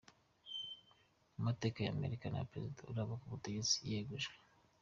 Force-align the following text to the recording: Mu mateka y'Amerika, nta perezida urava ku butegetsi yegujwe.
Mu 1.33 1.39
mateka 1.47 1.77
y'Amerika, 1.81 2.25
nta 2.29 2.41
perezida 2.51 2.87
urava 2.91 3.19
ku 3.21 3.25
butegetsi 3.31 3.75
yegujwe. 3.91 4.35